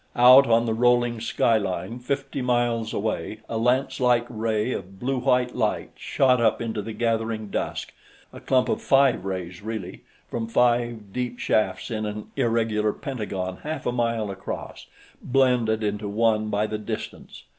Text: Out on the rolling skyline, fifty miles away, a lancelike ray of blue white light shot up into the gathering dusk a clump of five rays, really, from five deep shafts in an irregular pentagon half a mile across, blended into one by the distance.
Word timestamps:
Out 0.15 0.47
on 0.47 0.65
the 0.65 0.73
rolling 0.73 1.19
skyline, 1.21 1.99
fifty 1.99 2.41
miles 2.41 2.91
away, 2.91 3.41
a 3.47 3.59
lancelike 3.59 4.25
ray 4.31 4.71
of 4.71 4.99
blue 4.99 5.19
white 5.19 5.55
light 5.55 5.91
shot 5.95 6.41
up 6.41 6.59
into 6.59 6.81
the 6.81 6.91
gathering 6.91 7.49
dusk 7.49 7.93
a 8.33 8.39
clump 8.39 8.67
of 8.67 8.81
five 8.81 9.23
rays, 9.25 9.61
really, 9.61 10.03
from 10.27 10.47
five 10.47 11.13
deep 11.13 11.37
shafts 11.37 11.91
in 11.91 12.07
an 12.07 12.31
irregular 12.35 12.93
pentagon 12.93 13.57
half 13.57 13.85
a 13.85 13.91
mile 13.91 14.31
across, 14.31 14.87
blended 15.21 15.83
into 15.83 16.07
one 16.09 16.49
by 16.49 16.65
the 16.65 16.79
distance. 16.79 17.43